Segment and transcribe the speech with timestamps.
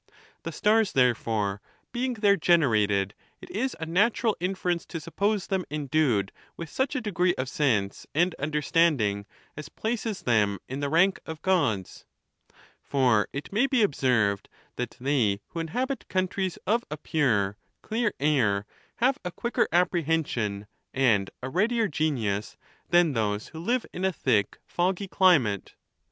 [0.41, 5.45] The stars, therefore, being there genei ated, it is a natu ral inference to suppose
[5.45, 10.89] them endued with such a degree of sense and understanding as places them in the
[10.89, 12.05] rank of Gods.
[12.51, 12.53] XVI.
[12.81, 18.65] For it may be observed that they who inhabit countries of a pure, clear air
[18.95, 20.65] have a quicker apprehension
[20.95, 22.57] and a readier genius
[22.89, 25.75] than those who live in a thick, foggy climate.